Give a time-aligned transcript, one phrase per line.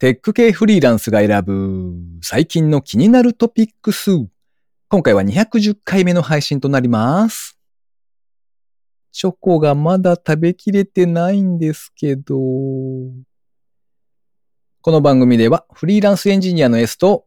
[0.00, 4.10] テック系フリーランスが選ぶ最近の気になるトピックス。
[4.88, 7.56] 今回は210回目の配信となります。
[9.12, 12.34] チョコがまだ食べきれてないんですけど。
[14.80, 17.26] この番組ではフリーランスエンジニアの S と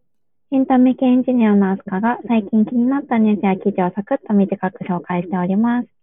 [0.52, 5.97] エンタメ系エンジニアのアスカが最近気になったニュースや記事をサクッと短く紹介しております。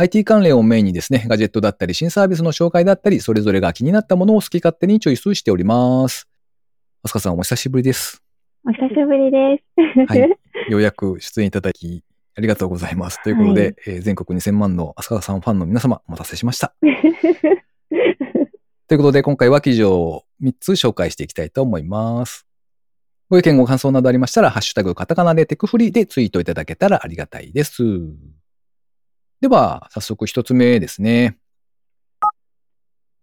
[0.00, 6.26] IT 関連をメインにですね、ガジェットだったり新サービスの紹介だったり、それぞれが気になったものを好き勝手にチョイスしております。
[7.02, 8.22] アスカさんお久しぶりです。
[8.66, 10.06] お久しぶりです。
[10.06, 10.20] はい
[10.72, 12.02] ようやく出演いただき、
[12.34, 13.22] ありがとうございます。
[13.22, 16.72] ということで、はいえー全国2000万のアスカさんファンの皆様、お待たせしました。
[18.88, 22.46] ということで、今回は記事を3つ紹介していきたいと思います。
[23.28, 27.84] ご意見ご感想などありましたら、ハッシュタグカタカナでテクフリーでツイートいただけたらありがたいです。
[29.40, 31.38] では、早速一つ目ですね。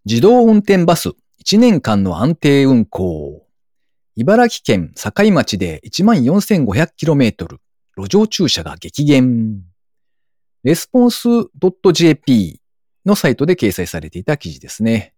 [0.05, 1.09] 自動運転バス
[1.43, 3.45] 1年間の安定運行。
[4.15, 7.57] 茨城県境町で 14,500km
[7.95, 9.61] 路上駐車が激減。
[10.63, 11.27] レスポンス
[11.93, 12.61] .jp
[13.05, 15.13] のサイトで掲載されていた記事ですね。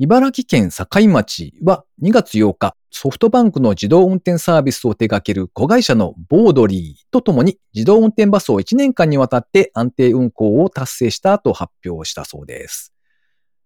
[0.00, 12.94] 茨城県境町は2月8日、ソフトバンクの自動運転サービスを手掛ける子会社のボードリーとともに自動運転バスを1年間にわたって安定運行を達成したと発表したそうです。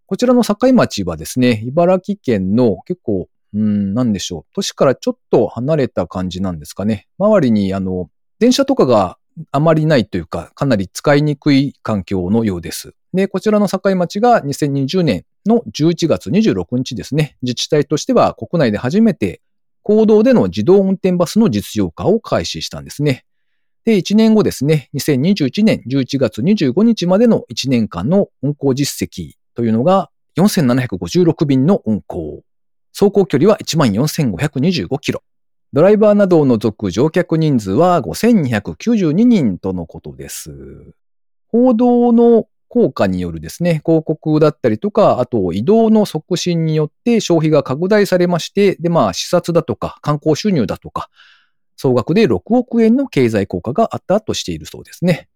[0.07, 4.55] こちらの境町はですね、茨城県の結構、うん、なんでしょう。
[4.55, 7.09] 都市からちょっと離れた感じなんですかね。
[7.19, 8.09] 周りに、あの、
[8.39, 9.19] 電車とかが
[9.51, 12.95] あまりないというか、かなり使いにくい環境のようです。
[13.13, 19.43] で、こちらの境町が2020年の11月26日ですね、自治体としては国内で初めて
[19.83, 23.25] 公道での自動運転バスの実用化を開始したんですね。
[23.85, 32.43] で、1年後ですね、2021年11月25日までの1年間の運行実績というのが4756便の運行。
[32.97, 35.23] 走行距離は14,525キロ。
[35.73, 40.55] ドライバーなどを除く乗客人数は5292人とのことです。
[41.49, 51.11] 報道の効果によるですね、広告だったりとか、あと移動の促進によって消費が拡大されまして、で、まあ、視察だとか観光収入だとか、
[51.77, 55.29] 総額で6億円の経済効果があったとしているそうですね。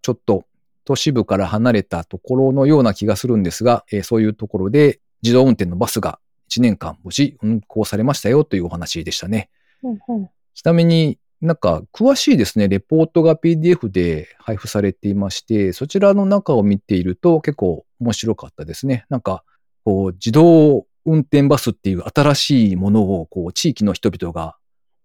[0.00, 0.44] ちょっと
[0.86, 9.50] 都市部から離れたところのような気がするんですが、えーそういうところで自動運転のバスが1年間無事運行されましたよというお話でしたね。
[9.82, 19.04] ほうほうちなみになんか詳しいですね、レポートが PDF で配布されていまして、そちらの中を見ていると結構面白かったですね。
[19.10, 19.44] なんか、
[19.84, 24.56] こう、自動運転バスっていう新しいものを、こう、地域の人々が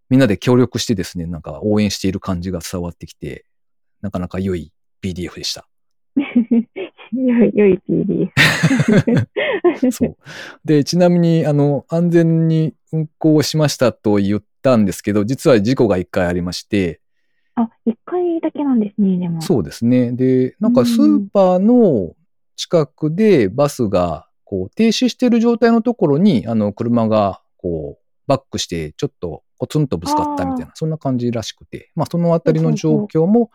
[0.09, 3.46] みんなで協力してですね、なんか応援している感じが伝わってきて、
[4.02, 5.68] なかなか良い PDF でした。
[7.13, 8.30] 良い、良い PD。
[9.92, 10.18] そう。
[10.66, 17.02] で、ちなみに、あの、安全に運行しましたと言ったんですけど、実は事故が一回ありまして、
[17.56, 19.42] あ、一回だけなんですね、でも。
[19.42, 20.12] そうですね。
[20.12, 22.16] で、なんかスーパーの
[22.56, 33.52] 近くでバスが、こう、停止している状態のところに、あの、車が、こう、バックして、ちょっとコツンとぶつかったみたいな、そんな感じらしくて、まあ、そのあたりの状況も、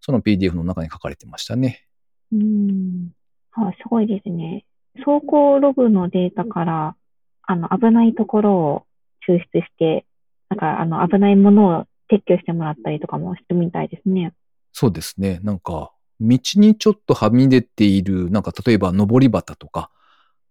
[0.00, 1.86] その PDF の中に書かれてましたね。
[2.32, 3.10] うん。
[3.52, 4.64] あ、すごいですね。
[4.96, 6.96] 走行ログのデータから、
[7.42, 8.86] あの、危ないところを
[9.28, 10.05] 抽出して、
[10.48, 14.32] なんか、あの、危ないものを撤去してもらったりとかもしてみたいですね。
[14.72, 15.40] そうですね。
[15.42, 19.90] なんか、道にちょっとはみ出ている、なんか例えば登り旗とか、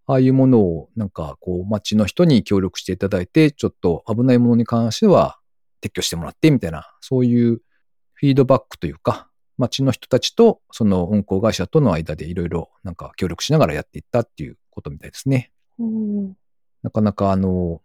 [0.08, 5.40] ああいうものを、なんかこう、街の人に協力していただいて、ちょっと危ないものに関しては
[5.82, 7.62] 撤去してもらって、みたいな、そういう
[8.14, 15.52] フィードバックというか、街の人たちとその運行会社との間でいろいろなんか協力しながらやっていったっていうことみたいですね。
[15.80, 16.34] うん。
[16.84, 17.82] なかなかあの、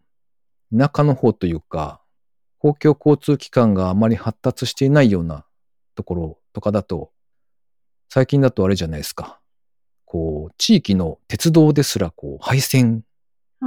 [0.76, 2.00] 田舎の方というか、
[2.58, 5.44] 公共交通機関があまり発達していないような
[5.94, 7.10] ところとかだと、
[8.08, 9.40] 最近だとあれじゃないですか。
[10.04, 13.04] こう、地域の鉄道ですら、こう、廃線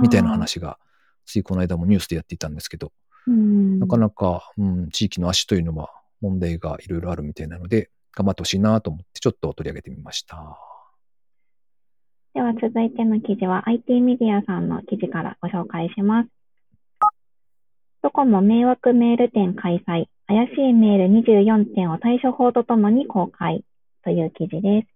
[0.01, 0.77] みたいな話が、
[1.25, 2.91] ついこの間もニュースでやっていたんですけど、
[3.27, 3.79] うん。
[3.79, 5.89] なかなか、うん、地域の足というのは
[6.21, 10.57] 問題がいろいろあるみたいなので、頑張ってほしいなと思って、ちょっと取り上げてみました。
[12.33, 16.42] では続いての記事は IT メディアさんの記事からご紹介します。
[18.03, 20.07] ドコモ迷惑メール展開催。
[20.27, 23.63] 怪しいメール24点を対処法とともに公開
[24.03, 24.87] という記事です。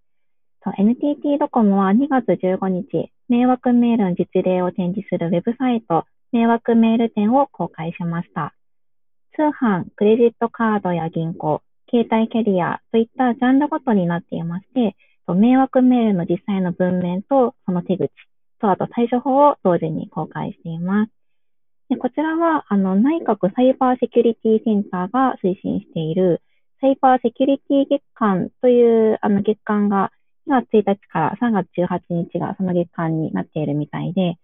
[0.77, 8.53] NTT ドコモは2月15日、迷惑メールの実例を展示するウェブサイト、迷惑メール展を公開しました。
[9.37, 14.97] 通販、クレジットカードや銀行、携帯キャリアといったジャンルごとになっていまして、
[15.33, 18.09] 迷惑メールの実際の文面とその手口、
[18.59, 21.16] と、あと対処法を同時に公開しています。
[21.89, 26.41] でこちらは、あの、内閣サイバーセキュリティセンターが推進している、
[26.81, 30.11] サイバーセキュリティ月間というあの月間が
[30.47, 34.35] 2月1日から3月18日がその月間になっているみたいで、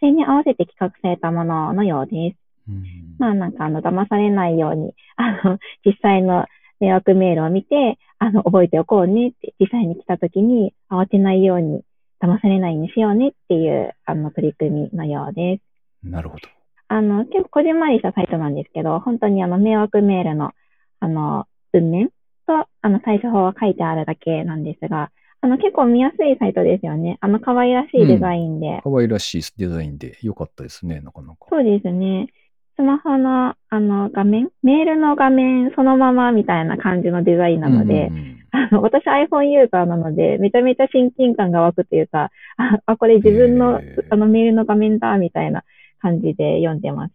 [0.00, 2.38] それに合わせて企画されたもののようです。
[2.68, 2.84] うん
[3.18, 6.46] まあなんかあの騙されないように、あの、 実際の
[6.80, 11.82] 迷惑メールを見て、あの、覚えておこうねって、実際に来た時に慌てないように、
[12.20, 16.08] 騙されないようにしようねっていう、あの、取り組みのようです。
[16.08, 16.48] なるほど。
[16.92, 20.52] あの、結構こじんまりしたサイトなんですけど、本当にあの、迷惑メールの、
[21.00, 22.10] あの、文面
[22.46, 25.10] と、あの、対処法が書いてあるだけなんですが、
[25.40, 27.16] あの、結構見やすいサイトですよね。
[27.22, 28.82] あの、可愛らしいデザインで。
[28.84, 31.36] 可愛らしいデザインで良かったですね、なかなか。
[31.48, 32.28] そうですね。
[32.76, 43.80] スマホの、あの、画面、メールの画面そのままみたいな感じのデザインなので、うんうんうんあの、私 iPhone ユーザーなので、めちゃめちゃ親近感が湧くというか、あ、あこれ自分の
[44.10, 45.64] あのメールの画面だ、みたいな
[46.02, 47.12] 感じで読んでまし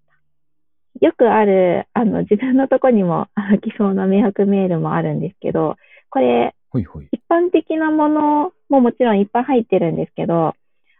[0.99, 1.05] た。
[1.05, 3.27] よくある、あの、自分のとこにも
[3.61, 5.75] 来そうな迷惑メールもあるんですけど、
[6.09, 7.07] これ、ほいほい。
[7.11, 10.55] 一般的なものももちろんいっぱい入ってるんですけど、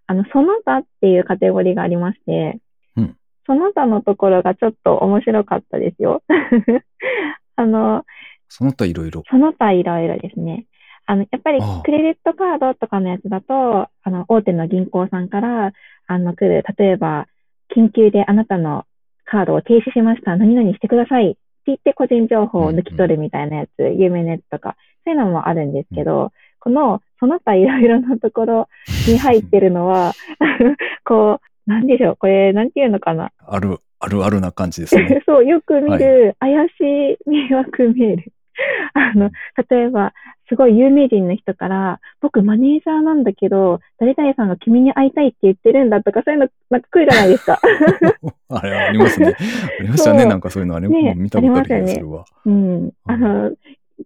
[0.05, 2.59] あの、その他っていうカテゴリーがありまして、
[2.97, 3.17] うん
[3.47, 6.21] その他のところがちょっと面白かったですよ。
[7.55, 8.03] あの、
[8.49, 9.23] その他いろいろ。
[9.29, 10.65] その他いろいろですね。
[11.05, 15.71] あの、やっぱりクレジットカードとかのやつだと、あの、大手の銀行さんから、
[16.07, 17.27] あの、来る、例えば、
[17.75, 18.85] 緊急であなたの
[19.25, 20.35] カードを停止しました。
[20.37, 21.31] 何々してください。
[21.31, 28.69] って言って個人情報を抜き取るみたいなやつ、有名なやつとか、そういうのもあるんですけど、この、その他いろいろなところ
[29.07, 30.13] に入ってるのは、
[31.03, 33.31] こう、なんでしょう、これ、なんていうのかな。
[33.45, 35.21] ある、あるあるな感じですね。
[35.27, 38.31] そう、よく見る怪しい迷惑メール。
[38.93, 39.31] あの、
[39.69, 40.13] 例えば、
[40.49, 47.59] すごい有名人の人から、僕マネージャーなんだけど、誰々さんが君に会いたいって言ってるんだとか、そういうの、なんか来るじゃないですか。
[48.49, 49.35] あれ、ありますね。
[49.79, 50.25] ありましたね。
[50.25, 52.25] なんかそういうのあれ、ね見たことあるするわ。
[52.45, 52.91] うん。
[53.05, 53.51] あの、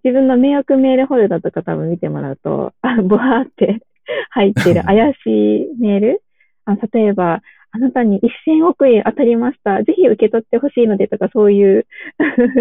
[0.03, 3.81] 自分の迷惑メールフォルダとか多分見てもらうと、あの、ボワーって
[4.31, 6.24] 入ってる怪しいメール
[6.65, 7.42] あ例えば、
[7.72, 9.84] あなたに1000億円当たりました。
[9.84, 11.88] ぜひ受け取ってほしいのでとか、そういう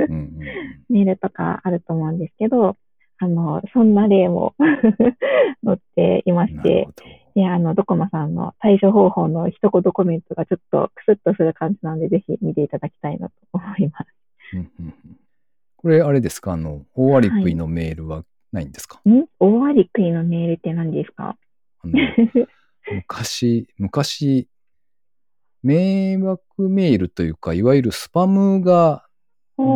[0.09, 0.39] うんうん
[0.89, 2.77] メールとかあると思うんですけど、
[3.19, 4.55] あの、そんな例も
[5.65, 6.49] 載っていまうん。
[6.49, 6.89] して
[7.37, 14.07] あの、ドコモさんの対処方法の一言コメントがちょっとクスッとする感じなので、ぜひ見ていただきたいなと思います。
[14.55, 14.95] うんうんうん。
[15.77, 16.53] これ、あれですか？
[16.53, 19.27] あの、大割り食いのメールはないんですか、ん？
[19.39, 21.37] 大割り食いのメールって何ですか？
[22.91, 24.49] 昔、昔、
[25.63, 29.07] 迷惑メールというか、いわゆるスパムが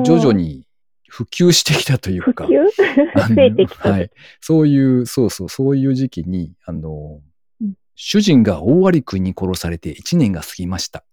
[0.05, 0.67] 徐々に
[1.09, 3.91] 普及してきたというか、 増えてきた。
[3.91, 4.11] はい。
[4.41, 7.21] そういう、そうそう、そういう時期に、あの、
[7.61, 7.75] うん。
[7.95, 11.05] 主人が大割り食いに殺されて1年が過ぎました。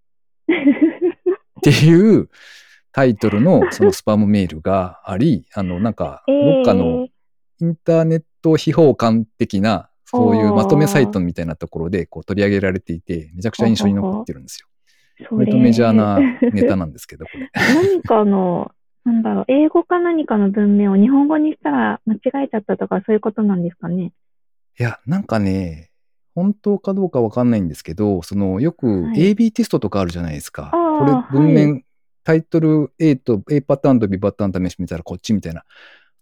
[1.62, 2.30] っていう
[2.92, 7.08] タイトルのそのスパムメールがあり、あの、なんか、 どっかの
[7.60, 14.68] インターネット秘宝館的な、そういうまとめサイトみたいなところでこう取り上げられていて、めちゃくちゃ印象に残ってるんですよ。
[15.32, 16.20] 割とメジャーな
[16.52, 17.50] ネタなんですけど、これ。
[17.54, 18.72] 何かの、
[19.06, 24.14] なんだろう、英語か何かの文面を日本語にしたら間違えちゃったとか、そういうことなんですかね？
[24.80, 25.92] いや、なんかね、
[26.36, 30.72] 本当かどうかわかんないんですけど、その、よくはい AB テストとかあるじゃないですか。
[30.74, 31.80] あーこれ、文面、は
[32.24, 35.64] タイトル A と A パターンと B パターン試してみたらこっちみたいな。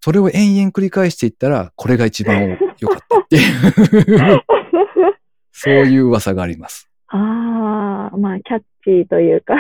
[0.01, 4.43] それを延々繰り返していったら、これが一番良かったっていう、
[5.51, 6.89] そういう噂があります。
[7.07, 9.55] ああ、まあ、キャッチーというか、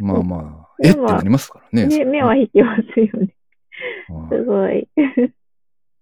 [0.00, 1.86] まあまあ、えってなりますからね。
[1.98, 3.34] ね、目は引きますよね。
[4.08, 4.88] はいすごい。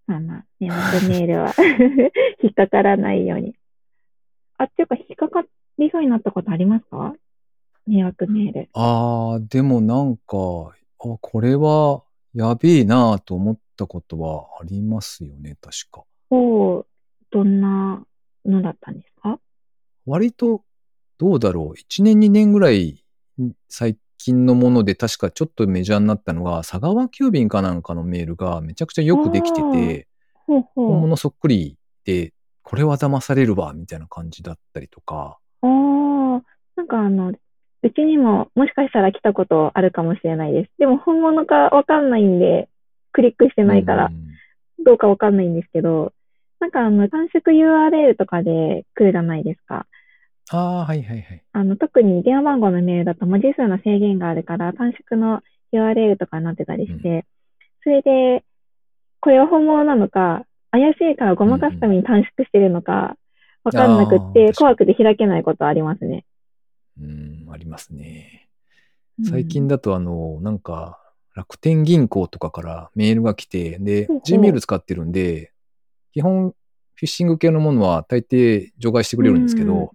[0.07, 1.53] まあまあ、迷惑メールは
[2.43, 3.55] 引っかからないように。
[4.57, 5.45] あ、っていうか、引っかか
[5.79, 7.15] りそうになったことありますか？
[7.87, 8.69] 迷惑メール。
[8.73, 10.73] ああ、でもなんか、あ、
[11.21, 12.03] これは
[12.37, 16.05] やべえなと思ったことはありますよね、確か。
[16.29, 16.87] おう
[17.31, 18.05] どんな
[18.45, 19.41] のだったんですか？
[20.05, 20.63] 割と、
[21.17, 21.81] どうだろう。
[21.81, 23.03] 1年2年ぐらい
[23.71, 30.89] 最近のもので確かちょっとメジャーになったのが、佐川急便かなんかのメールがめちゃくちゃよくできてて、ほうほう。
[30.89, 35.39] 本物そっくりで、これは騙されるわ、みたいな感じだったりとか。
[35.63, 35.69] ああ、
[36.77, 37.33] なんかあの、
[37.87, 40.71] うちにももしかしたら来たことあるかもしれないです。
[40.79, 42.69] でも本物かわかんないんで、
[43.13, 46.13] クリックしてないからう、んどうかわかんないんですけど、
[46.61, 49.87] なんかあの、短縮 URL とかで来るじゃないですか。
[50.51, 51.43] ああ、はいはいはい。
[51.53, 57.25] あの、特に電話番号のメールだと文字数の制限があるから、短縮の URL とかになってたりして、
[57.83, 58.45] それで、
[59.21, 63.17] これは本物なのか、怪しいからごまかすために短縮してるのか、
[63.65, 66.25] わかんなくって、怖くて開けないことありますね。
[67.01, 68.49] うん、ありますね。
[69.19, 71.01] うん最近だとあの、なんか、
[71.35, 75.53] 楽天銀行とかからメールが来て、で Gmail 使ってるんで、
[76.13, 79.93] 基本、フィッシング系のものは大抵除外してくれるんですけど。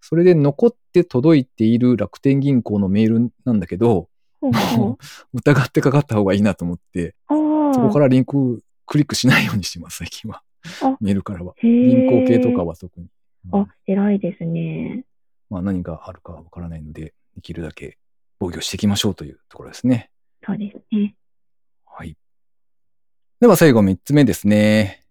[0.00, 4.08] それで残って届いている楽天銀行のメールなんだけど。
[5.34, 7.14] 疑ってかかった方がいいなと思って。
[7.28, 10.42] そこからリンククリックしないようにしてます、最近は
[10.82, 10.96] あ。
[11.00, 11.54] メールからは。
[11.62, 13.06] 銀行系とかは特に。
[13.06, 13.10] うん
[13.50, 15.04] あ、偉いですね。
[15.50, 17.98] まあ何があるかわからないので、できるだけ
[18.38, 20.10] 防御していきましょうというところですね。
[20.44, 21.14] そうですね。
[21.86, 22.16] はい。
[23.40, 25.04] では最後3つ目ですね。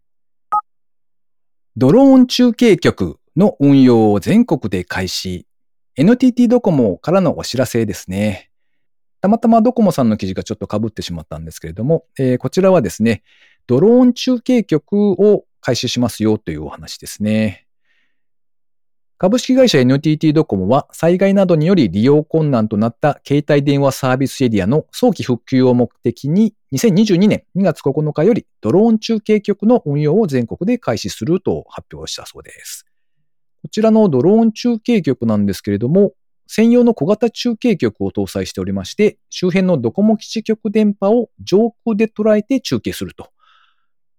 [1.75, 5.45] ドローン中継局の運用を全国で開始。
[5.95, 8.49] NTT ドコモからのお知らせですね。
[9.21, 13.23] たまたまドコモさんの記事がちょっと被ってしまったんですけれども、えーこちらはですね、
[13.67, 17.66] ドローン中継局を開始しますよというお話ですね。
[19.19, 32.85] 株式会社 NTT ドコモは災害などにより利用困難となった携帯電話サービスエリアの早期復旧を目的に2022年2月9日よりドローン中継局の運用を全国で開始すると発表したそうです。
[33.63, 36.13] こちらのドローン中継局なんですけれども、
[36.45, 43.31] 専用の小型中継局を搭載しておりまして、周辺のドコモ基地局電波を上空で捉えて中継すると。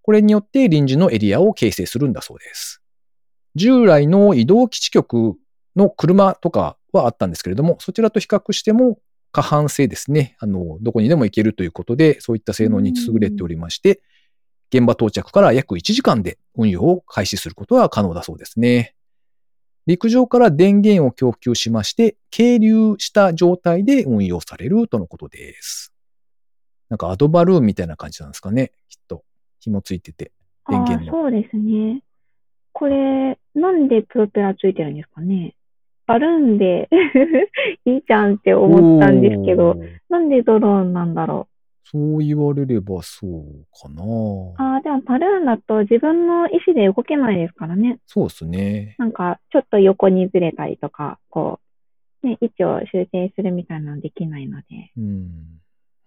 [0.03, 2.83] これによって臨時のエリアを形成するんだそうです。
[3.59, 5.35] 従来の移動基地局
[5.77, 8.99] の車とかはあったんですけれども、そちらと比較しても
[9.33, 10.37] 過半性ですね。
[10.39, 14.01] あの、どこにでも行けるということで、そういった性能に優れておりまして、
[14.73, 18.95] 現場到着から約1時間で運用を開始することは可能だそうですね。
[19.87, 25.95] 陸上から電源を供給しまして、係留した状態で運用されるとのことです。
[26.91, 28.73] なんかアドバルーンみたいな感じなんですかね。
[28.89, 29.25] きっと。
[29.61, 30.33] 紐ついてて。
[30.69, 32.03] 電源のそうですね。
[32.79, 35.57] これ、なんでプロペラついてるんですかね？
[36.07, 36.89] バルーンで
[37.85, 39.75] いいじゃんって思ったんですけど、
[40.09, 41.49] なんでドローンなんだろ
[41.91, 44.05] そう言われればそうかな。
[44.05, 44.55] う。
[44.59, 47.99] ああ、でもバルーンだと自分の意思で動けないですからね。
[48.07, 48.95] そうですね。
[48.99, 51.59] なんか、ちょっと横にずれたりとか、こ
[52.23, 54.93] う、ね、位置を修正するみたいなのできないので。
[54.97, 55.31] うん。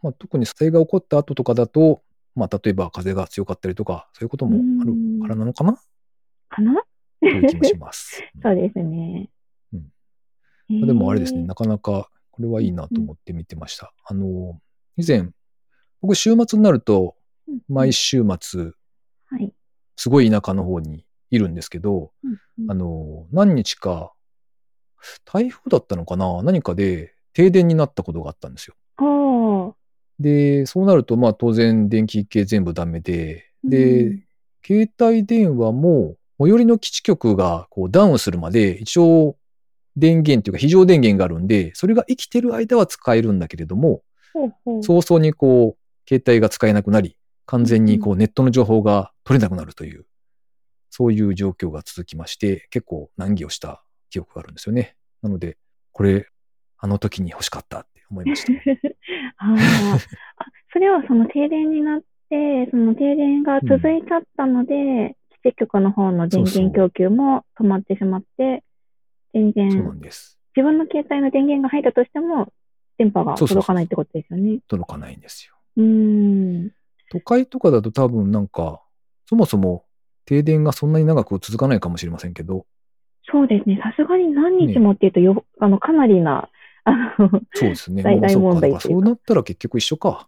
[0.01, 2.01] まあ、特に災害が起こった後とかだと、
[2.33, 5.77] まあ、例えば風が強かったりとか、そういうこともあるからなのかな？
[6.51, 6.83] かな？
[7.21, 8.21] という気もします。
[8.43, 9.29] そうですね。
[9.73, 13.93] うんでもあれですね、なかなかこれはいいなと思って見てました。
[14.05, 14.61] あの、
[14.95, 15.29] 以前、
[15.99, 17.15] 僕週末になると、
[17.47, 18.71] うん毎週末、
[19.25, 19.53] はい。
[19.97, 24.13] すごい田舎の方にいるんですけど、うんうんあの、何日か、
[25.25, 26.41] 台風だったのかな？
[26.43, 28.75] 何かで停電になったことがあったんですよ。
[30.19, 34.23] で、そうなると、まあ当然電気系全部ダメで、で、うん
[34.63, 39.35] 携帯電話も最寄りの基地局がこうダウンするまで一応
[39.95, 44.01] 電源というか非常電源があるんで、それが生きてる間は使えるんだけれども、
[44.81, 50.05] 早々にこう、携帯が使えなくなり、完全にこうネットの情報が取れなくなるという、
[50.89, 54.95] そういう状況が続きまして、結構難儀をした記憶があるんですよね。
[55.21, 55.57] なので、
[55.91, 56.27] これ、
[56.77, 58.53] あの時に欲しかったって思いました。
[59.37, 59.99] あーあ、
[60.73, 68.63] それはその停電になって、その停電が続いちゃったので、基地局の方の電源供給も止まってしまって、
[69.33, 70.39] 全然んです。
[70.55, 72.51] 自分の携帯の電源が入ったとしても、
[72.97, 74.59] 電波がそうそうそう届かないってことですよね。
[74.67, 75.55] 届かないんですよ。
[75.77, 76.71] うーん。
[77.09, 78.81] 都会とかだと多分なんか、
[79.25, 79.85] そもそも
[80.25, 82.65] 停電がそんなに長く続かないかもしれませんけど、
[83.31, 83.79] そうですね。
[83.81, 86.49] さすがに何日もっていうとよ、あの、かなりな、
[86.83, 88.03] あの、 そうですね。
[88.03, 90.27] 大問題そうなったら結局一緒か。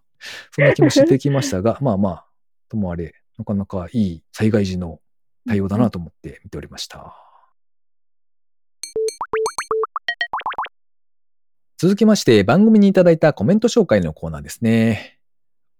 [0.51, 2.25] そんな気もしてきましたが、 まあまあ、
[2.70, 5.00] ともあれ、なかなかいい災害時の
[5.47, 7.15] 対応だなと思って見ておりました。
[11.77, 15.19] 続きまして、番組にいただいたコメント紹介のコーナーですね。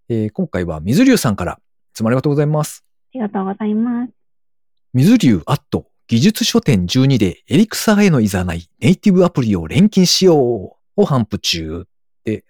[0.10, 2.84] えー今回は水流さんから、いつもありがとうございます。
[2.86, 4.12] ありがとうございます。
[4.94, 11.88] 水流アット技術書店12でエリクサーへのいざないネイティブアプリを錬金しようを頒布中っ
[12.26, 12.44] て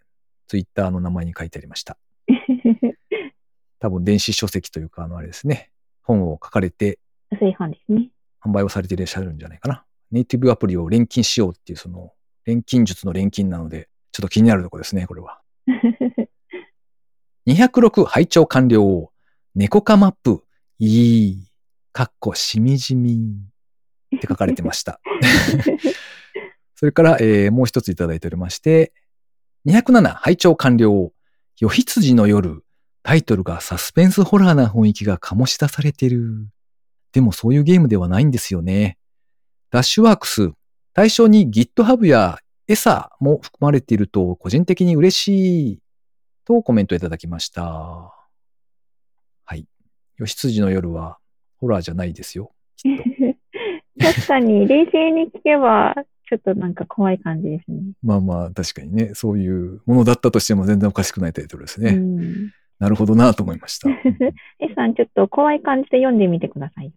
[0.48, 1.98] ツイッターの名前に書いてありました。
[3.79, 5.70] 多分電子書籍というかあのあれですね。
[6.01, 7.00] 本を書かれて
[7.40, 8.10] ですね。
[8.44, 9.86] 販売をされていらっしゃるんじゃないかな。
[10.12, 12.13] ネイティブアプリを錬金しようっていうその
[12.46, 15.42] 錬金術の錬金なのでちょっと気になるところですね、これは。
[17.48, 19.12] 206拝聴完了。
[19.56, 20.44] 猫化マップ。
[20.80, 21.52] いい。
[21.92, 23.36] かっこしみじみ。
[24.16, 25.00] って書かれてました。
[26.75, 28.94] それから、えーもう一ついただいておりまして、
[29.66, 31.12] 207拝聴完了。
[31.60, 32.63] 夜羊の夜。
[33.04, 36.48] タイトルがサスペンスホラーな雰囲気が醸し出されてる。
[37.13, 38.98] でもそういうゲームではないんですよね。
[39.70, 40.51] ダッシュワークス、
[40.93, 45.79] 対象に GitHub や ESA も含まれていると個人的に嬉しい
[46.46, 47.63] とコメントいただきました。
[47.63, 49.67] はい。
[50.17, 51.17] 吉辻の夜は
[51.60, 52.51] ホラーじゃないですよ。
[54.00, 55.96] 確かに、冷静に聞けば、
[56.27, 57.82] ちょっとなんか怖い感じですね。
[58.01, 61.91] まあまあ確かにね、そういうものだったとしても全然おかしくないタイトルですね。
[61.91, 62.51] うん。
[62.79, 63.89] なるほどなと思いました。
[64.60, 66.91] えさん、ちょっと怖い感じで読んでみてください。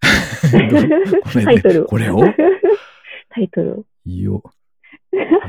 [1.32, 2.22] タイトルをこれを
[3.30, 3.84] タイトルを。
[4.06, 4.42] よ、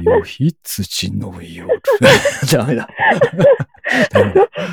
[0.02, 1.82] よひつちの夜。
[2.52, 2.90] ダメだ。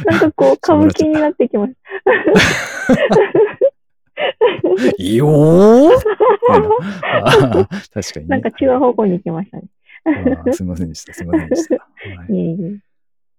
[0.07, 1.75] なんかこう、歌舞伎になってきます。
[5.03, 5.91] よー
[7.93, 8.29] 確かにね。
[8.29, 9.65] なんか違う方向に行きましたね。
[10.53, 11.13] すみませんでした。
[11.13, 11.75] すみませんでした。
[11.75, 11.81] は
[12.31, 12.79] いいえいえ。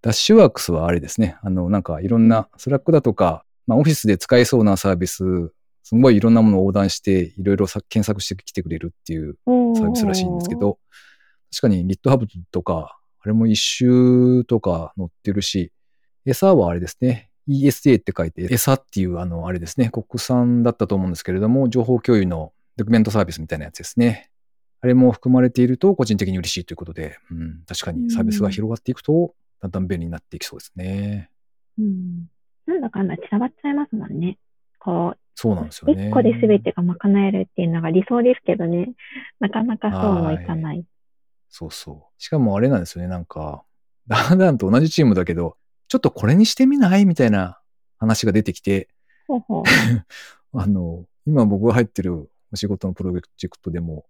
[0.00, 1.36] Dashworks はあれですね。
[1.42, 5.52] あの、なんかいろんな、 Slack だとか、まあオフィスで使えそうなサービス、
[5.88, 10.78] すごいいろんなものを横断して、いろいろさ検索してきてくれるっていうサービスらしいんですけど、
[11.50, 15.72] 確かに GitHub とか、あれも一周とか載ってるし、
[16.26, 17.30] エサはあれですね。
[17.48, 19.88] ESA って書いて、エサっていうあの、あれですね。
[19.88, 24.30] 国産だったと思うんですけれども、情報共有のドキュメントサービスみたいなやつですね。
[24.82, 31.30] あれも含まれていると個人的に嬉しいということで、うん、確かにサービスが広がっていくと、だんだん便利になっていきそうですね。
[31.78, 32.28] うん。
[32.66, 34.36] なんだかんだ散らばっちゃいますもんね。
[34.78, 36.08] こそうなんですう、よね。
[36.08, 38.90] 一個で全てが賄えるっていうのが理想ですけどね。
[39.38, 40.84] なかなかそうもいかない。
[41.48, 42.20] そうそう。
[42.20, 43.62] しかもあれなんですよね、なんか、
[44.08, 47.06] ダンダンと同じチームだけど、ちょっとこれにしてみない？
[47.06, 47.60] みたいな
[47.98, 48.88] 話が出てきて、
[49.28, 49.62] ほうほう。
[50.58, 54.06] あの、今僕が入ってるお仕事のプロジェクトでも、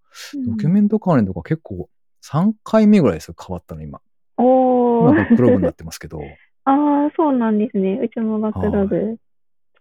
[0.47, 1.91] ドキュンメント関連とか結構
[2.25, 4.01] 3回目ぐらいですよ、変わったの今。
[4.39, 6.23] おー今バックログになってますけど。
[6.65, 8.01] ああ、そうなんですね。
[8.03, 9.19] うちもバックログ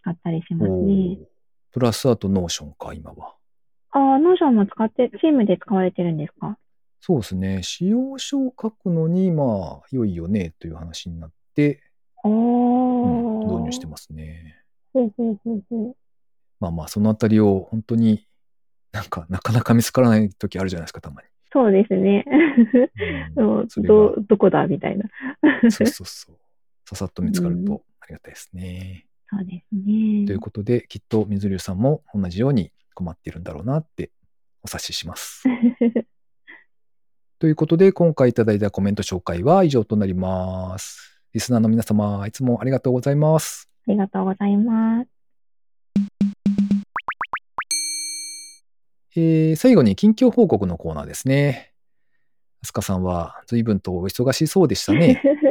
[0.02, 1.37] 使ったりしますおねー。
[1.72, 3.34] プラスあと Notion か、今は。
[3.90, 6.58] ああ、 Notion も使って、チームで使われてるんですか？
[7.00, 7.62] そうですね。
[7.62, 11.80] 仕様書を書くのに、まあ、良いよね、という話になって、
[12.24, 13.46] おうんー。
[13.46, 14.56] 導入してますね。
[16.60, 18.26] まあまあ、そのあたりを本当に
[18.92, 21.28] なんか、なかなか見つからない時あるじゃないですか、たまに。
[21.52, 22.24] そうですね。
[23.36, 25.08] うん どが、どこだみたいな。
[25.70, 26.36] そうそうそう。
[26.88, 29.06] ささっと見つかるとありがたいですね。
[29.30, 30.26] そうですね。
[30.26, 34.10] ということで、きっと水流さんも同じように困っているんだろうなって
[34.62, 35.44] お察しします。
[37.38, 41.22] ということで、今回いただいたコメント紹介は以上となります。
[41.32, 43.70] リスナーの皆様、いつもありがとうございます。
[43.86, 45.08] ありがとうございます。
[49.16, 51.72] えー最後に近況報告のコーナーですね。
[52.62, 55.22] あすかさんは随分とお忙しそうでしたね。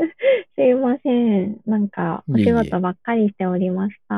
[0.67, 1.09] すいませ
[1.45, 1.61] ん。
[1.65, 4.15] なんか、お仕いえいえ事ばっかりしておりました。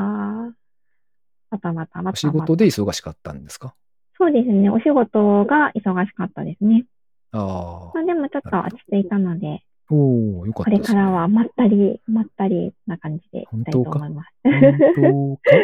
[1.51, 2.09] バタバタバタバタ。
[2.11, 3.75] お仕事で忙しかったんですか？
[4.17, 4.69] そうですね。
[4.71, 6.85] お仕事が忙しかったですね。
[7.33, 9.93] あまあ、でもちょっと落ち着いたので、あ。
[9.93, 10.99] おおよかっこれたです、ね。
[11.01, 14.29] からはまったり、まったりな感じでいきたいと思います。
[14.99, 15.57] 本当か？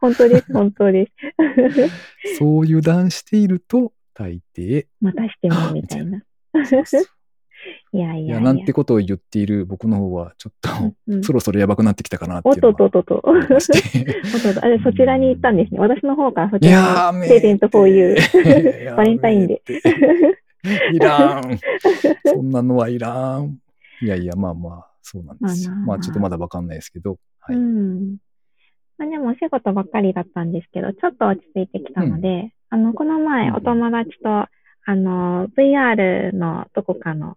[0.00, 1.10] 本当です、本当で
[2.24, 2.36] す。
[2.40, 4.86] そう油断していると、大抵。
[5.02, 6.22] またしてもみたいな。
[6.64, 7.04] そうそう
[7.92, 8.34] いやいやいや。
[8.34, 10.70] いや、なんてことを言っている僕の方は、ちょっと、
[11.08, 13.22] うんうんそろそろやばくなってきたかなっておっとっとっとっと。
[13.24, 13.32] あ
[14.68, 15.80] れ そちらに行ったんですね。
[15.80, 18.14] 私の方からそいちらやー、にプレゼント for you。
[18.84, 19.62] や バレンタインデ
[20.62, 21.58] めていらん。
[22.24, 23.58] そんなのはいらん。
[24.02, 25.72] いやいや、まあまあ、そうなんですよ。
[25.72, 27.18] まあまあまあ、ちょっとまだわかんないですけど。
[27.40, 27.56] はい。
[27.56, 28.16] うん。
[28.98, 34.48] まあでもお仕事ばっかりだったんですけど、ちょっと落ち着いてきたので、あの、この前うんお友達と、あ
[34.94, 37.36] の、VR のどこかの、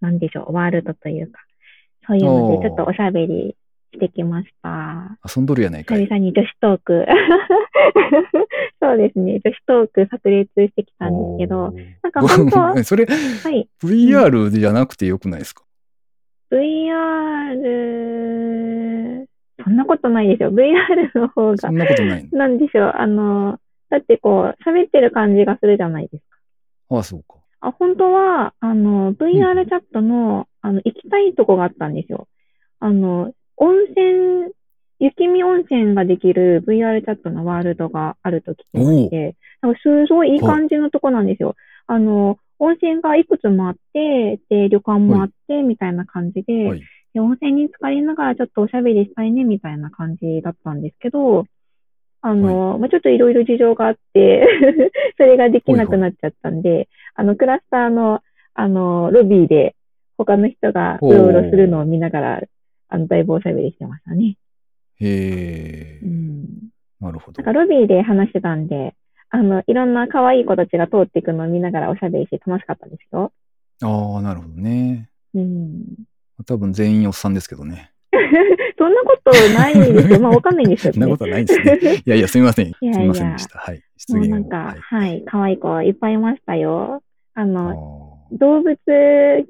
[0.00, 1.40] なんでしょう、ワールドというか、
[2.06, 3.56] そういうのでちょっとおしゃべり
[3.92, 5.18] してきました。
[5.34, 6.08] 遊んどるやないか久い。
[6.08, 7.06] 々に女子トーク。
[8.80, 15.64] そうですね、女子トーク炸裂してきたんですけど、なんか本当それ、はい、VR じゃなくてよくないですか
[16.50, 19.26] ？VR、
[19.64, 20.52] そんなことないですよ。
[20.52, 22.38] VR の方がそんなことないの？
[22.38, 23.58] なんでしょう、あの、
[23.90, 26.38] だってこう、喋ってる感じがするじゃないですか。
[26.96, 27.37] ああ、そうか。
[27.60, 32.28] あ、本当は、あの、VR チャットの、あの、行きたいとこがあったんですよ。
[32.80, 34.52] あの、温泉、
[35.00, 41.56] 雪見温泉ができる VR チャットのワールドがあると聞きまして、なんかすごいいい感じのとこなんですよ。
[41.86, 46.82] あの、温泉がいくつもあって、で、旅館もあって、みたいな感じで、はい。
[47.14, 51.46] で、温泉に浸かりながらちょっとおしゃべりしたいね、みたいな感じだったんですけど、
[52.20, 54.46] あの、まあ、ちょっといろいろ事情があって、
[55.16, 58.20] それができなくなっちゃったんで、あの、クラスターの、
[58.54, 59.74] あの、ロビーで
[60.16, 62.42] 他の人がうろうろするのを見ながら、
[62.88, 64.36] あの、だいぶおしゃべりしてましたね。
[65.00, 66.06] へえう。
[66.06, 66.46] ん。
[67.00, 67.54] なるほどなん。
[67.54, 68.94] かロビーで話してたんで、
[69.30, 73.32] あの、いろんな可愛い子たちが通っていくのを見ながらおしゃべりして楽しかったんですよ。
[73.82, 75.10] ああ、なるほどね。
[75.34, 75.84] うん。
[76.46, 77.90] 多分全員おっさんですけどね。
[78.78, 80.20] そんなことないですよ。
[80.22, 82.02] まあ、わかんないんですよ、そんなことはないですね。
[82.06, 82.66] いやいや、すみません。
[82.66, 83.58] す いやいやみませんでした。
[83.58, 83.82] はい。
[83.96, 84.36] 失言を。
[84.36, 87.02] もうなんか、ははい、可愛い子いっぱいいましたよ。
[87.38, 88.76] ああの、ー動物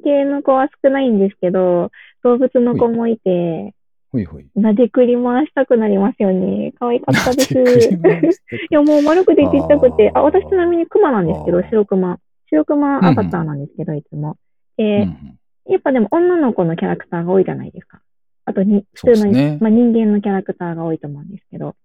[0.05, 1.91] 系の子は少ないんですけど、
[2.23, 3.75] 動物の子もいて、
[4.13, 4.47] ほいほい。
[4.55, 6.73] なでくり回したくなりますよね。
[6.79, 7.55] 可愛かったです。
[8.71, 12.19] いや、もう丸くてちっちゃくて、あ、私ちなみにクマなんですけど白クマ。
[12.51, 14.37] 白クマアバターなんですけど、いつも。
[14.77, 15.39] で、うん
[15.71, 18.01] やっぱでも女の子のキャラクターが多いじゃないですか。
[18.47, 21.77] あとに、普通の、ねまあ、人間のキャラクターが多いと思うんですけど、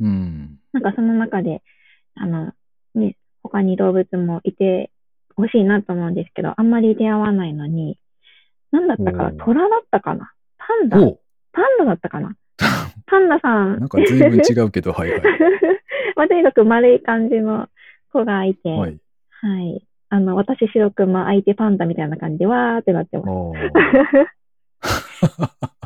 [0.00, 0.06] うん。
[0.06, 0.58] うん。
[0.72, 1.62] なんかその中で、
[2.16, 2.52] あの、
[2.96, 4.90] ね、他に動物もいて
[5.40, 7.98] ほしいなと思うんですけど、あんまり出会わないのに、
[8.70, 11.20] なんだったか虎だったかなパンダお
[11.52, 12.36] パンダだったかな
[13.06, 13.80] パンダさん。
[13.80, 15.20] なんか随分違うけど、 はいはい。
[16.16, 17.68] まあ、とにかく丸い感じの
[18.12, 18.98] 子がいて、ははい。
[19.68, 19.86] い。
[20.10, 23.30] あの、私白クマ、相手パンダみたいな感じで、わーってなってます。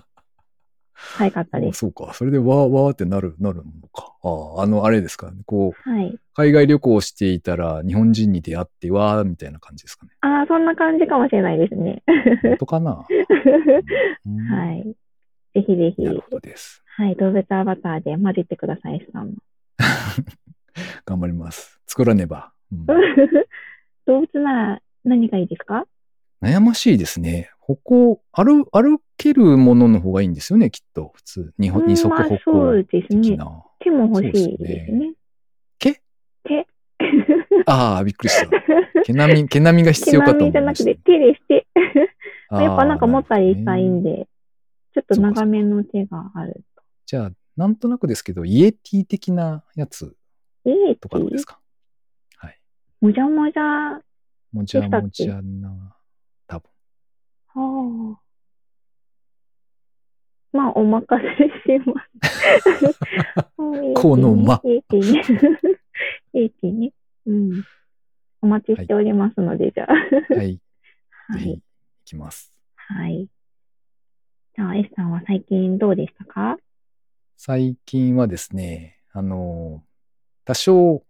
[1.14, 1.78] あ可愛かったあ、です。
[1.80, 2.12] そうか。
[2.14, 4.14] それでわーわーってなる、なるのか。
[4.22, 5.32] ああ、あの、あれですか。
[5.46, 6.18] こう、はい。
[6.34, 10.12] 海外旅行していたら日本人に出会ってわーみたいな感じですかね。
[10.20, 12.02] ああ、そんな感じかもしれないですね。
[12.42, 13.06] 本当かな、
[14.26, 14.82] うんはい。
[15.54, 16.82] ぜひぜひな、るほどです。
[16.96, 19.34] はい、動物アバターで混じってください、さんも。
[21.06, 21.80] 頑張ります。
[21.86, 22.52] 作らねば。
[22.72, 22.86] うん
[24.06, 25.86] 動物なら何がいいですか？
[26.42, 27.50] 悩ましいですね。
[27.66, 31.12] 歩行、歩、歩けるものの方がいいんですよね、きっと。
[31.14, 31.54] 普通。
[31.58, 33.38] 二二足まあ歩そう行ですね。
[33.80, 35.14] 手も欲しいでですすね。
[35.78, 35.92] 毛？
[36.44, 36.66] 手。
[37.66, 39.02] ああ、びっくりした。
[39.04, 41.02] 毛並み、 毛並みが必要かと思い毛並みじゃなくましてた。
[41.04, 41.66] 手でして。
[42.50, 44.28] やっぱなんか持ったりしたいんで、
[44.92, 46.62] ちょっと長めの手がある。
[47.06, 50.14] じゃあ、なんとなくですけど、イエティ的なやつ
[50.66, 51.60] ええとかどうですか？
[52.36, 52.60] はい。
[53.00, 54.02] もじゃもじゃ、は
[54.52, 55.93] もじゃもじゃな。
[57.54, 58.20] あ。
[60.52, 61.06] まあ、お任
[61.64, 63.00] せします。
[63.56, 65.20] この間いい気に。
[66.34, 66.92] いい気に。
[67.26, 67.64] うん。
[68.40, 70.34] お待ちしておりますので、じゃあ。
[70.34, 70.60] はい。
[71.28, 71.40] はい。
[71.40, 71.60] ぜひ、行
[72.04, 72.52] きます。
[72.76, 73.28] はい。
[74.56, 76.56] じゃあ、S さんは最近どうでしたか？
[77.36, 79.82] 最近はですね、あの、
[80.44, 81.02] 多少、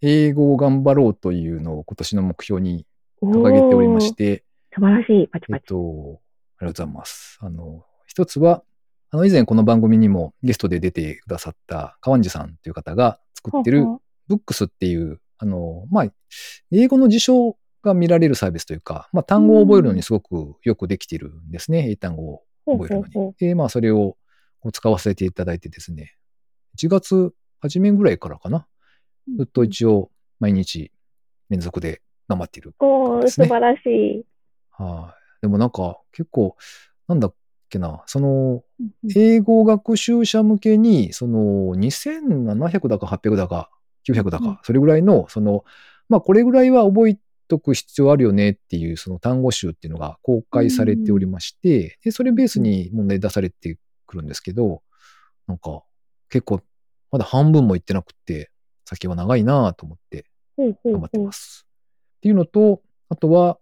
[0.00, 2.86] 英語を頑張ろうというのを今年の目標に
[3.20, 4.44] 掲げておりまして、
[4.76, 5.28] 素晴らしい。
[5.28, 5.66] パチえっパチ。
[5.68, 6.20] と、
[6.58, 7.38] ありがとうございます。
[7.40, 8.62] あの、一つは、
[9.10, 13.86] あの、以前この番組にもゲストで出てくださった川地さんという方が作ってる
[14.28, 16.06] ブックスっていう、あの、まあ、
[16.70, 21.90] 英語の辞書が見られるサービスというか、まあ、単語を覚えるのにすごくよくできているんですね。
[21.90, 23.14] 英単語を覚えるのに。
[23.14, 24.18] ほうほうほで、まあ、それを
[24.72, 26.16] 使わせていただいてですね、
[26.76, 28.66] 1月初めぐらいからかな。
[29.38, 30.92] ずっと一応、毎日
[31.48, 32.74] 連続で頑張っている。
[32.80, 34.35] おー、ですね素晴らしい。
[34.78, 35.42] はい。
[35.42, 36.56] でもなんか、結構、
[37.08, 37.34] なんだっ
[37.68, 38.62] けな、その、
[39.14, 43.70] 英語学習者向けに、その、2700だか800だか
[44.08, 45.64] 900だか、うんそれぐらいの、その、
[46.08, 54.82] まあ、これぐらいは覚えとく必要あるよねっていう、その単語集っていうのが公開されておりまして、で、それベースに問題出されてくるんですけど、
[55.46, 55.82] なんか、
[56.28, 56.60] 結構、
[57.10, 58.50] まだ半分もいってなくって、
[58.84, 61.66] 先は長いなと思って頑張ってます。
[62.18, 63.58] っていうのと、あとは、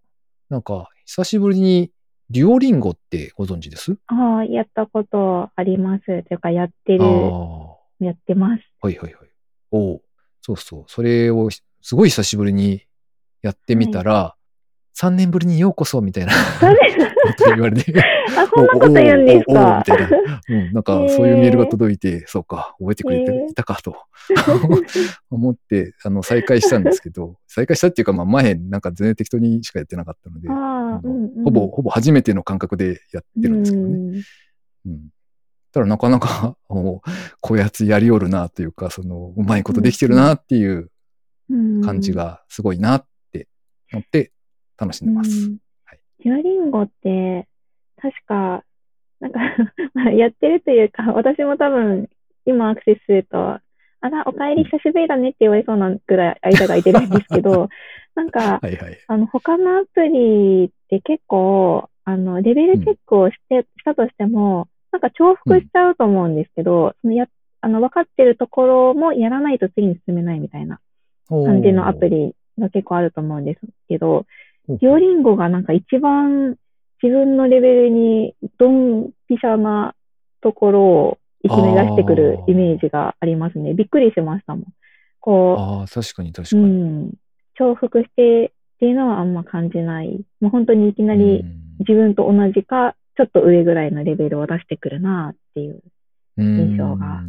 [0.50, 1.90] なんか、久しぶりに、
[2.30, 3.96] デュオリンゴってご存知です？
[4.06, 6.04] ああ、やったことあります。
[6.06, 7.76] というか、やってある、あ。
[8.00, 8.62] やってます。
[8.80, 9.28] はいはいはい。
[9.70, 10.02] おう
[10.40, 10.84] そうそう。
[10.88, 12.86] それをすごい久しぶりに
[13.42, 14.36] やってみたら、
[14.96, 16.74] 3年ぶりにようこそみたいなそれ
[17.26, 17.92] こと言われて、
[18.36, 20.20] あ、そんなこと言うんですおおおおかみたいな。
[20.48, 23.50] うん、なんかそういうメールが届いて、そうか、覚えてくれへてー。
[23.50, 23.96] いたかと。
[25.30, 30.48] 思って、あの、再開したんですけど、再開したっていうか、まあ前、なんか全然適当にしかやってなかったので、
[31.44, 33.88] ほぼ、ほぼ初めての感覚でやってるんですけどね。
[34.86, 34.92] うん。
[34.92, 35.08] うん。
[35.72, 37.10] ただなかなか、 もう
[37.40, 40.90] こやつやりおるなというか、その、うまいことできてるなっていう
[41.50, 41.82] うん。
[41.82, 43.48] 感じがすごいなって
[43.92, 44.32] 思って
[44.78, 45.30] 楽しんでます。
[45.30, 45.42] うん。
[45.42, 45.58] はい
[46.24, 47.46] デュオリンゴって、
[48.00, 48.64] 確か、
[49.20, 49.38] なんか
[49.92, 52.08] まあやってるというか、私も多分、
[52.46, 53.60] 今アクセスすると、あ
[54.00, 57.68] ら、お帰り久しぶりだねって言われそうなぐらい間が空いてるんですけど、
[58.14, 58.98] なんか、はいはい。
[59.06, 67.26] あの、他のアプリって結構、あの、レベルチェックをして、したとしても、なんか重複しちゃうと思うんですけど、そのや、
[67.60, 70.80] あの、分かってるところもやらないと次に進めないみたいな
[71.28, 74.24] 感じのアプリが結構あると思うんですけど。
[74.68, 76.56] デュオリンゴがなんか一番
[77.02, 79.94] 自分のレベルにドンピシャな
[80.40, 83.74] ところをいきなり出してくるイメージがありますね。
[83.74, 84.64] びっくりしましたもん。
[85.20, 86.74] こああ、確かに確う、うかに。
[86.74, 87.12] ん、
[87.60, 88.50] 重複してっ
[88.80, 90.20] ていうのはあんま感じない。
[90.40, 91.44] もう本当にいきなり
[91.80, 95.82] 自分と同じか、ちょっと上ぐらいのレベルを出してくるなっていう
[96.36, 97.24] うん印象があ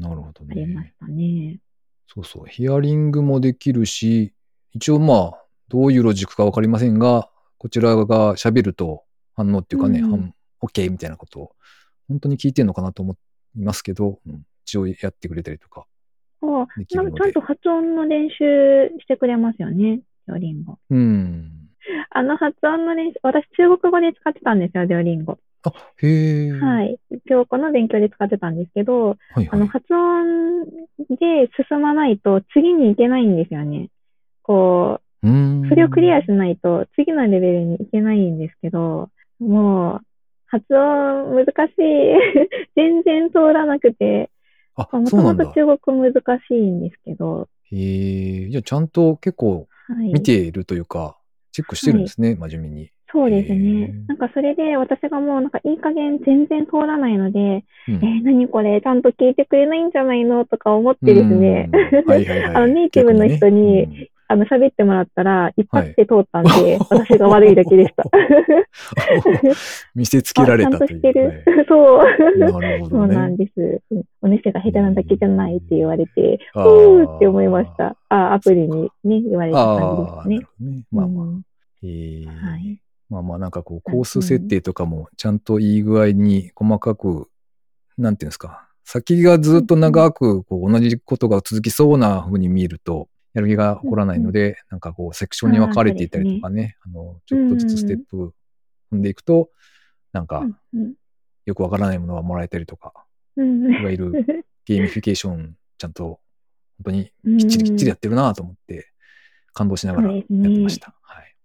[0.53, 0.87] りまね。
[0.87, 1.59] したね。
[2.07, 2.45] そうそう。
[2.47, 4.33] ヒアリングもできるし、
[4.73, 9.03] 一応まあ、どういうロジックかわかりませんが、こちらが喋ると
[9.35, 11.51] 反応っていうかね、うん反 OK みたいなことを、
[12.07, 13.15] 本当に聞いてんのかなと思
[13.55, 15.85] いますけど、うん一応やってくれたりとか
[16.87, 17.41] ちゃんと。
[17.41, 20.77] 発音の練習してくれますよね、デュオリンゴ。
[20.89, 21.51] うん。
[22.09, 25.37] あの発音の練習、私中国語で使ってたんですよ、デュオリンゴ。
[25.63, 26.51] あ、へえ。。
[26.51, 27.15] はいい。
[27.27, 29.49] 中国語の勉強で使ってたんですけど、はいはい。
[29.51, 30.65] あの発音
[31.09, 33.89] で進まないと次に行けないんですよね。
[34.41, 35.04] こう
[35.69, 39.09] それをクリアしないと次のレベルに行けないんですけど、
[39.39, 40.01] もう、
[40.47, 41.53] 発音難しい。
[42.75, 44.29] 全然通らなくて、
[44.75, 45.05] あ、も。
[45.09, 46.13] ともと中国難
[46.47, 48.49] しいんですけど、へえ。
[48.49, 50.13] じゃあちゃんと結構はい。
[50.13, 51.17] 見ているというか、
[51.51, 52.89] チェックしてるんですね、真面目に。
[53.11, 54.07] そうですへねー。
[54.07, 57.39] なんかそれで私がもうなんかいい加減全然通らないので、
[57.87, 58.81] うんえー、何これ？
[58.81, 60.45] ちゃんと聞いてくれないんじゃないの？
[60.45, 62.55] とか思ってですねうん、はいはいはい。
[62.55, 68.03] あのネイティブの人にあの喋ってもらったら一発で通ったんで、は い私が悪いだけでした。
[68.03, 68.07] う
[69.49, 69.53] ん
[69.95, 70.85] 見せつけられたという。
[70.85, 71.27] あちゃんとしてる。
[71.27, 72.39] はい そう。
[72.39, 73.37] なるほどそうなんね。
[73.37, 73.81] です。
[73.91, 77.95] うんお主が下手なだけじゃないって言われて、あふーって思いました。
[78.09, 80.83] あ、アプリにね、言われたあ感じあ、ですね。
[80.91, 81.25] まあまあ。
[81.25, 81.41] うん
[81.83, 82.79] えーはい。
[83.07, 87.27] まあまあなんかこう、コース設定とかもちゃんといい具合に細かく、
[87.99, 88.67] なんていうんですか。
[88.83, 98.33] 先がずっと長くこう同じことが続きそうな風に見えると、やる気が起こらないので、なんかこう、セクションに分かれていたりとかね、あの、ちょっとずつステップ
[98.91, 99.49] 踏んでいくと、
[100.13, 100.93] なんかうん
[101.45, 102.93] よくわからないものがもらえたりとか、
[103.35, 106.19] うんいわゆるゲーミフィケーションちゃんと
[106.83, 108.91] 本当にきっちりきっちりやってるなと思って
[109.53, 110.95] 感動しながらやってました。
[111.01, 111.35] はい。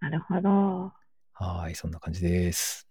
[0.00, 0.92] なるほど。
[1.32, 2.85] はい、そんな感じです。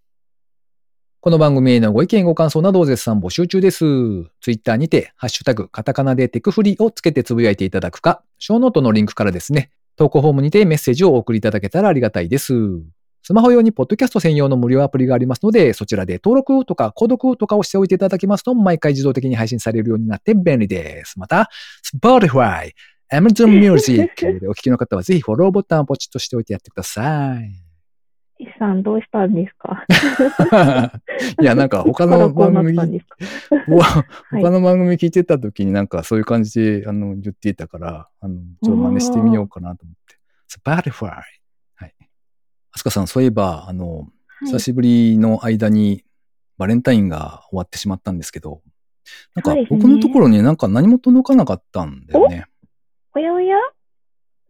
[1.25, 3.79] この番組へのご意見ご感想などを絶賛募集中です。
[3.79, 12.53] ツイッターにて、ハッシュタグ、カタカナでテクフリをつけてつぶやいていただくか、ショーノートのリンクからですね、投稿フォームにてメッセージをお送りいただけたらありがたいです。
[13.23, 21.17] スマホ用にポッドキャスト専用の無料アプリがありますので、そちらで登録とか購読とかをしておいていただきますと、毎回自動的に配信されるようになって便利です。
[21.17, 21.49] また、
[21.91, 22.69] Spotify、
[23.11, 27.64] Amazon Music でお聞きの方はぜひフォローボタンをポチッとしておいてやってください。
[28.37, 29.83] S さんどうしたんですか？
[31.41, 32.75] いや、なんか他の番組、
[34.31, 40.17] 他の番組聞いてた時になんかそういう感じであの言っていたから、あの、ちょっと真似してみようかなと思って。
[40.59, 41.05] Spotify。
[41.75, 41.93] はい。
[42.71, 44.07] あすかさん、そういえば、あの、はい
[44.47, 46.03] 久しぶりの間に
[46.57, 48.61] バレンタインが終わってしまったんですけど、
[49.33, 52.45] なんか僕のところになんか何も届かなかったんだよね。
[53.15, 53.55] おやおや？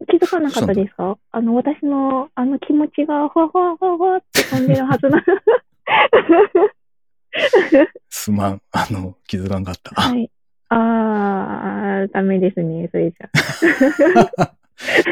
[0.10, 1.17] 気づかなかったですか？
[1.31, 5.23] あの、私のあの気持ちがふわふわふわふわって飛んでるはずな。
[8.10, 8.62] すまん。
[8.71, 9.91] あの、気づかんかった。
[9.99, 10.29] はい。
[10.69, 13.29] あー、ダメですね、それじゃ。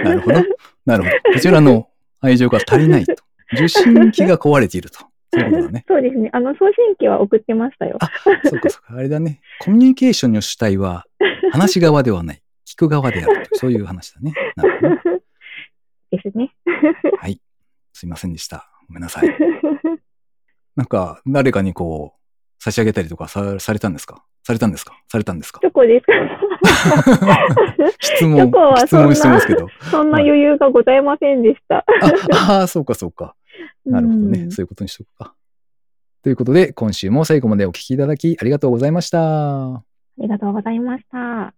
[0.03, 0.43] なるほど。
[0.85, 1.15] なるほど。
[1.33, 1.87] こちらの
[2.21, 3.13] 愛情が足りないと。
[3.53, 4.99] 受信機が壊れていると。
[5.33, 5.85] そうだね。
[5.87, 6.29] そうですね。
[6.33, 7.97] あの、送信機は送ってましたよ。
[7.99, 8.09] あ、
[8.43, 8.95] そうかそうか。
[8.97, 9.39] あれだね。
[9.59, 11.05] コミュニケーションの主体は、
[11.51, 12.41] 話し側ではない。
[12.73, 13.47] 聞く側であるという。
[13.57, 14.33] そういう話だね。
[14.55, 15.21] なるほど。
[16.17, 16.53] ですね。
[17.19, 17.39] はい。
[17.93, 18.69] すいませんでした。
[18.87, 19.29] ごめんなさい。
[20.75, 22.19] なんか、誰かにこう、
[22.63, 24.23] 差し上げたりとかさされたんですか？
[24.43, 24.93] されたんですか？
[25.09, 25.59] されたんですか？
[25.61, 26.13] チョコですか？
[27.99, 29.67] 質問チョコ、は質問してますけど。
[29.91, 31.79] そんな余裕がございませんでした。
[32.31, 33.35] あ、あーそうかそうか。
[33.85, 34.39] なるほどね。
[34.43, 35.35] うんそういうことにしとくか。
[36.23, 39.75] ということで、今週も最後までお聞きいただきありがとうございました。
[39.75, 39.83] あ
[40.17, 41.53] りがとうございました。